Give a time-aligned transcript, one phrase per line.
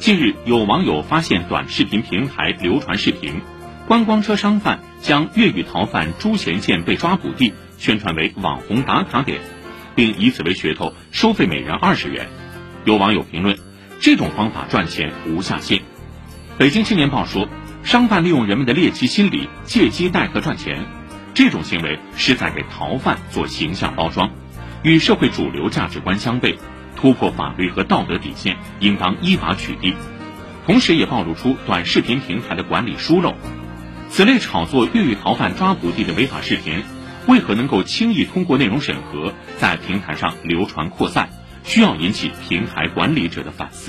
[0.00, 3.42] 近日，有网友发现短视频平台流传视频，
[3.86, 9.42] 观光车商贩将越狱逃犯朱贤建被抓捕地宣传为网红打卡点，
[9.94, 12.28] 并以此为噱头收费每人二十元。
[12.86, 13.58] 有网友评论：
[14.00, 15.82] 这种方法赚钱无下限。
[16.56, 17.46] 北京青年报说，
[17.84, 20.86] 商贩利用人们的猎奇心理，借机待客赚钱，
[21.34, 24.30] 这种行为是在给逃犯做形象包装，
[24.82, 26.56] 与社会主流价值观相悖。
[27.00, 29.94] 突破法律和道德底线，应当依法取缔。
[30.66, 33.34] 同时，也暴露出短视频平台的管理疏漏。
[34.10, 36.82] 此类炒作越狱逃犯抓捕地的违法视频，
[37.26, 41.30] 为何能够轻易通过内容审核，在平台上流传扩散？
[41.64, 43.88] 需要引起平台管理者的反思。